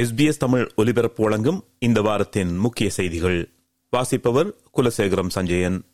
[0.00, 3.50] SBS Tamil ஒலிபரப்பு வழங்கும் இந்த வாரத்தின் முக்கிய செய்திகள்.
[3.90, 5.84] வாசிப்பவர் குலசேகரம் சஞ்சயன்.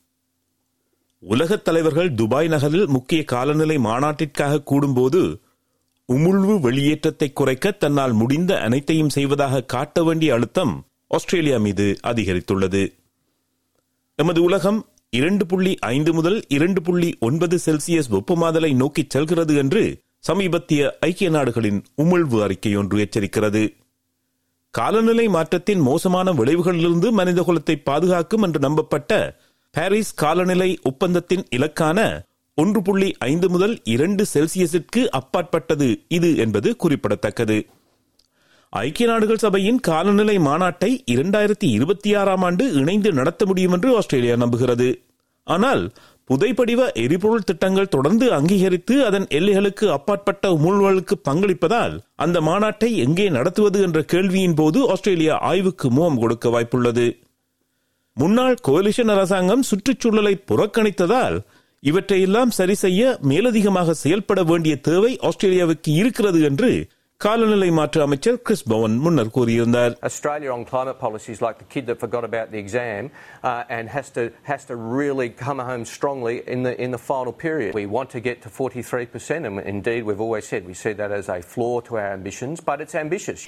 [1.18, 5.40] உலகத் தலைவர்கள் துபாய் நகரில் முக்கிய காலநிலை மாநாட்டிற்காக கூடும்போது
[6.12, 12.94] உமிழ்வு வெளியேற்றத்தை குறைக்க தன்னால் முடிந்த அனைத்தையும் செய்வதாக காட்ட வேண்டிய அழுத்தம் ஆஸ்திரேலியா மீது அதிகரித்துள்ளது.
[14.16, 20.96] எமது உலகம் இரண்டு புள்ளி ஐந்து முதல் இரண்டு புள்ளி ஒன்பது செல்சியஸ் வெப்பமாதலை நோக்கி செல்கிறது என்று சமீபத்திய
[21.00, 23.77] ஐக்கிய நாடுகளின் உமிழ்வு அறிக்கை ஒன்று எச்சரிக்கிறது.
[24.70, 29.12] காலநிலை மாற்றத்தின் மோசமான விளைவுகளிலிருந்து மனிதகுலத்தை பாதுகாக்கும் என்று நம்பப்பட்ட
[29.74, 37.58] பாரிஸ் காலநிலை ஒப்பந்தத்தின் இலக்கான ஒன்று புள்ளி ஐந்து முதல் இரண்டு செல்சியஸிற்கு அப்பாற்பட்டது இது என்பது குறிப்பிடத்தக்கது.
[38.70, 44.88] ஐக்கிய நாடுகள் சபையின் காலநிலை மாநாட்டை இரண்டாயிரத்தி இருபத்தி ஆறாம் ஆண்டு இணைந்து நடத்த முடியும் என்று ஆஸ்திரேலியா நம்புகிறது.
[45.46, 45.92] ஆனால்
[46.30, 54.02] புதைப்படிவ எரிபொருள் திட்டங்கள் தொடர்ந்து அங்கீகரித்து அதன் எல்லைகளுக்கு அப்பாற்பட்ட உமிழ்வுகளுக்கு பங்களிப்பதால் அந்த மாநாட்டை எங்கே நடத்துவது என்ற
[54.02, 57.06] கேள்வியின் போது ஆஸ்திரேலியா ஆய்வுக்கு முகம் கொடுக்க வாய்ப்புள்ளது.
[58.14, 61.38] முன்னாள் கோலிஷன் அரசாங்கம் சுற்றுச்சூழலை புறக்கணித்ததால்
[61.80, 66.70] இவற்றையெல்லாம் சரி செய்ய மேலதிகமாக செயல்பட வேண்டிய தேவை ஆஸ்திரேலியாவுக்கு இருக்கிறது என்று
[67.20, 71.84] காலநிலை மாற்ற அமைச்சர் கிறிஸ் பவன் முன்னர் கூறியிருந்தார் Australia on climate policy is like the kid
[71.88, 73.02] that forgot about the exam
[73.42, 77.34] uh, and has to has to really come home strongly in the in the final
[77.44, 77.72] period.
[77.80, 81.28] We want to get to 43%, and indeed we've always said we see that as
[81.28, 83.42] a flaw to our ambitions, but it's ambitious.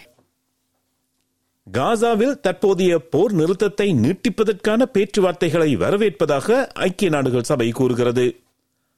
[1.67, 6.49] காசாவில் தற்போதைய போர் நிறுத்தத்தை நீட்டிப்பதற்கான பேச்சுவார்த்தைகளை வரவேற்பதாக
[6.87, 8.25] ஐக்கிய நாடுகள் சபை கூறுகிறது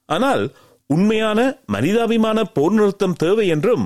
[0.08, 0.44] ஆனால்
[0.90, 1.38] உண்மையான
[1.68, 3.84] மனிதாபிமான போர் நிறுத்தம் தேவை என்றும்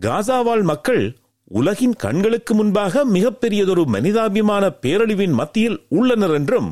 [0.00, 6.68] காசாவால் மக்கள் உலகின் கண்களுக்கு முன்பாக மிகப்பெரியதொரு மனிதாபிமான பேரழிவின் மத்தியில் உள்ளனர் என்றும்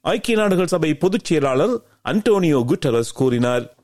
[0.00, 1.74] ஐக்கிய நாடுகள் சபை பொதுச் செயலாளர்
[2.04, 3.74] அன்டோனியோ குட்டரஸ் கூறினார்.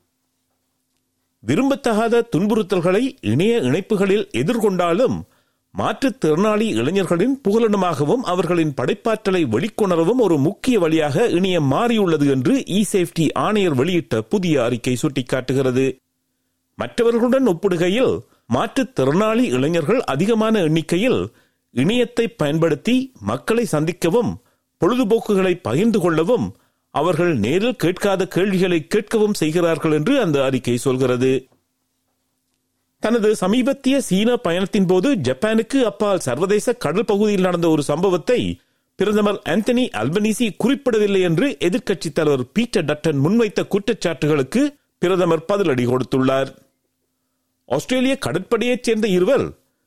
[1.46, 5.16] விரும்பத்தகாத துன்புறுத்தல்களை இணைய இணைப்புகளில் எதிர்கொண்டாலும்
[5.78, 13.74] மாற்றுத்திறனாளி இளைஞர்களின் புகலிடமாகவும் அவர்களின் படைப்பாற்றலை வெளிக்கொணரவும் ஒரு முக்கிய வழியாக இணையம் மாறியுள்ளது என்று இ சேஃப்டி ஆணையர்
[13.74, 15.98] வெளியிட்ட புதிய அறிக்கை சுட்டிக்காட்டுகிறது.
[16.78, 18.20] மற்றவர்களுடன் ஒப்பிடுகையில்
[18.54, 21.20] மாற்றுத்திறனாளி இளைஞர்கள் அதிகமான எண்ணிக்கையில்
[21.74, 24.32] இணையத்தை பயன்படுத்தி மக்களை சந்திக்கவும்
[24.80, 26.56] பொழுதுபோக்குகளை பகிர்ந்து கொள்ளவும்
[26.94, 31.48] அவர்கள் நேரில் கேட்காத கேள்விகளை கேட்கவும் செய்கிறார்கள் என்று அந்த அறிக்கை சொல்கிறது.
[32.98, 38.60] தனது சமீபத்திய சீன பயணத்தின் போது ஜப்பானுக்கு அப்பால் சர்வதேச கடல் பகுதியில் நடந்த ஒரு சம்பவத்தை
[38.96, 44.62] பிரதமர் ஆந்தனி அல்பனீசி குறிப்பிடவில்லை என்று எதிர்க்கட்சித் தலைவர் பீட்டர் டட்டன் முன்வைத்த குற்றச்சாட்டுகளுக்கு
[44.98, 46.50] பிரதமர் பதிலடி கொடுத்துள்ளார்.
[47.70, 49.44] ஆஸ்திரேலிய கடற்படையைச் சேர்ந்த இருவர்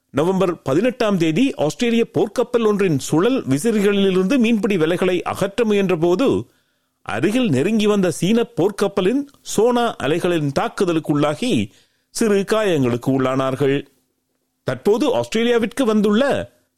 [0.10, 6.28] நவம்பர் பதினெட்டாம் தேதி ஆஸ்திரேலிய போர்க்கப்பல் ஒன்றின் சுழல் விசிறிகளிலிருந்து மீன்பிடி விலைகளை அகற்ற முயன்றபோது
[7.06, 11.72] அருகில் நெருங்கி வந்த சீன போர்க்கப்பலின் சோனா அலைகளின் தாக்குதலுக்குள்ளாகி
[12.10, 13.78] சிறு காயங்களுக்கு உள்ளானார்கள்.
[14.68, 16.24] தற்போது ஆஸ்திரேலியாவிற்கு வந்துள்ள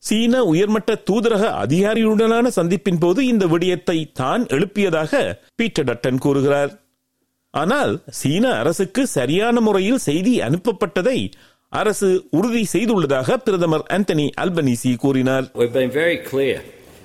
[0.03, 6.71] சீன உயர்மட்ட தூதரக அதிகாரியுடனான சந்திப்பின் போது இந்த விடயத்தை தான் எழுப்பியதாக பீட்டர் டட்டன் கூறுகிறார்.
[7.54, 11.18] ஆனால் சீன அரசுக்கு சரியான முறையில் செய்தி அனுப்பப்பட்டதை
[11.72, 12.08] அரசு
[12.38, 16.58] உறுதி செய்துள்ளதாக பிரதமர் ஆந்தனி அல்பனீசி கூறினார் We've been very clear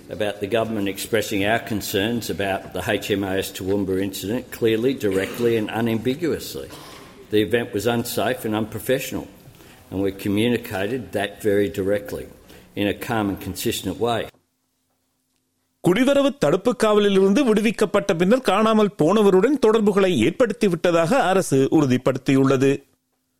[0.10, 6.68] about the government expressing our concerns about the HMAS Toowoomba incident clearly, directly, and unambiguously.
[7.32, 9.28] The event was unsafe and unprofessional,
[9.90, 12.26] and we communicated that very directly
[12.76, 14.22] in a calm and consistent way.
[15.91, 22.83] குடிவரவு தடுப்பு காவலிலிருந்து விடுவிக்கப்பட்ட பின்னர் காணாமல் போனவருடன் தொடர்புகளை ஏற்படுத்திவிட்டதாக அரசு உறுதிப்படுத்தியுள்ளது.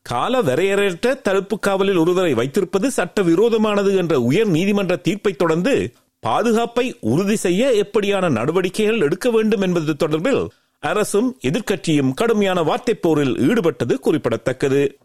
[0.03, 7.85] கால வரையறையற்ற தடுப்பு காவலில் ஒருவரை வைத்திருப்பது சட்டவிரோதமானது என்ற உயர் நீதிமன்ற தீர்ப்பை தொடர்ந்து பாதுகாப்பை உறுதி செய்ய
[7.85, 10.49] எப்படியான நடவடிக்கைகள் எடுக்க வேண்டும் என்பது தொடர்பில்
[10.79, 14.99] அரசும் எதிர்க்கட்சியும் கடுமையான வார்த்தைப் போரில் ஈடுபட்டது குறிப்பிடத்தக்கது.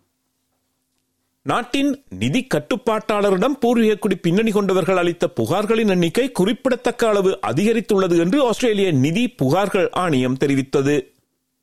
[1.50, 1.90] நாட்டின்
[2.20, 9.36] நிதி கட்டுப்பாட்டாளரிடம் பூர்வீக குடி பின்னணி கொண்டவர்கள் அளித்த புகார்களின் எண்ணிக்கை குறிப்பிடத்தக்க அளவு அதிகரித்துள்ளது என்று ஆஸ்திரேலிய நிதி
[9.42, 10.96] புகார்கள் ஆணையம் தெரிவித்தது.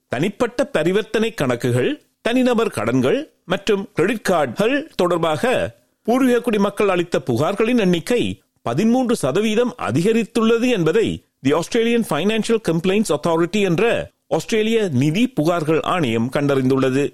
[0.09, 1.91] தனிப்பட்ட பரிவர்த்தனை கணக்குகள்
[2.21, 5.53] தனிநபர் கடன்கள் மற்றும் கிரெடிட் கார்டுகள் தொடர்பாக
[6.07, 8.23] பூர்வீக குடிமக்கள் அளித்த புகார்களின் எண்ணிக்கை
[8.63, 11.07] பதிமூன்று சதவீதம் அதிகரித்துள்ளது என்பதை
[11.41, 17.05] the Australian Financial Complaints Authority என்ற ஆஸ்திரேலிய நிதி புகார்கள் ஆணையம் கண்டறிந்துள்ளது.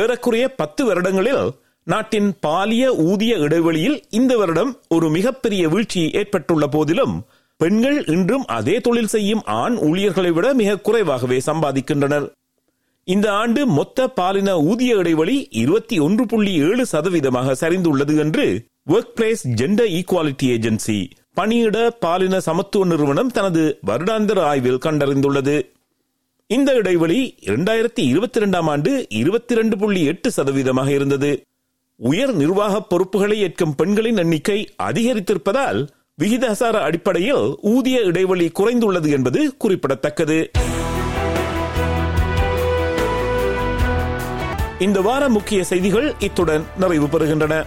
[0.00, 1.44] ஏறக்குறைய பத்து வருடங்களில்
[1.86, 7.14] நாட்டின் பாலிய ஊதிய இடைவெளியில் இந்த வருடம் ஒரு மிகப்பெரிய வீழ்ச்சி ஏற்பட்டுள்ள போதிலும்
[7.60, 12.26] பெண்கள் இன்றும் அதே தொழில் செய்யும் ஆண் ஊழியர்களை விட மிக குறைவாகவே சம்பாதிக்கின்றனர்.
[13.08, 18.46] இந்த ஆண்டு மொத்த பாலின ஊதிய இடைவெளி இருபத்தி ஒன்று புள்ளி ஏழு சதவீதமாக சரிந்துள்ளது என்று
[18.90, 20.98] work place gender equality agency
[21.34, 25.56] பணியிட பாலின சமத்துவ நிறுவனம் தனது வருடாந்திர ஆய்வில் கண்டறிந்துள்ளது.
[26.48, 31.42] இந்த இடைவெளி இரண்டாயிரத்தி இருபத்தி இரண்டாம் ஆண்டு இருபத்தி இரண்டு புள்ளி எட்டு சதவீதமாக இருந்தது.
[31.96, 35.88] உயர் நிர்வாக பொறுப்புகளை ஏற்கும் பெண்களின் எண்ணிக்கை அதிகரித்திருப்பதால்
[36.22, 40.50] விகிதாசார அடிப்படையில் ஊதிய இடைவெளி குறைந்துள்ளது என்பது குறிப்பிடத்தக்கது.
[44.78, 47.66] இந்த வார முக்கிய செய்திகள் இத்துடன் நிறைவு பெறுகின்றன.